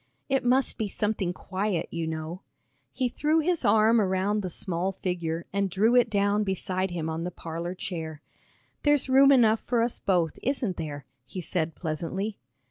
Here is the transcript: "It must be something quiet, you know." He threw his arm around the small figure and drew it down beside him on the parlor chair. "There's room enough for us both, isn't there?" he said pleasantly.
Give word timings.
"It 0.29 0.43
must 0.43 0.79
be 0.79 0.87
something 0.87 1.31
quiet, 1.31 1.87
you 1.91 2.07
know." 2.07 2.41
He 2.91 3.07
threw 3.07 3.37
his 3.37 3.63
arm 3.63 4.01
around 4.01 4.41
the 4.41 4.49
small 4.49 4.93
figure 4.93 5.45
and 5.53 5.69
drew 5.69 5.95
it 5.95 6.09
down 6.09 6.43
beside 6.43 6.89
him 6.89 7.07
on 7.07 7.23
the 7.23 7.29
parlor 7.29 7.75
chair. 7.75 8.23
"There's 8.81 9.09
room 9.09 9.31
enough 9.31 9.59
for 9.59 9.83
us 9.83 9.99
both, 9.99 10.39
isn't 10.41 10.77
there?" 10.77 11.05
he 11.23 11.39
said 11.39 11.75
pleasantly. 11.75 12.39